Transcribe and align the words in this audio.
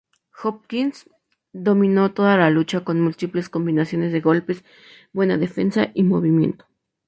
Hopkins 0.41 1.07
dominó 1.53 2.11
toda 2.11 2.35
la 2.35 2.49
lucha 2.49 2.83
con 2.83 2.99
múltiples 3.01 3.49
combinaciones 3.49 4.11
de 4.11 4.19
golpes, 4.19 4.63
buena 5.13 5.37
defensa 5.37 5.91
y 5.93 6.01
movimiento. 6.01 6.65